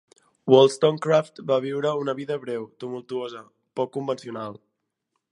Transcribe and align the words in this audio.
Wollstonecraft 0.51 1.41
va 1.51 1.57
viure 1.65 1.91
una 2.05 2.15
vida 2.19 2.37
breu, 2.45 2.63
tumultuosa, 2.85 3.43
poc 3.81 3.93
convencional. 3.99 4.57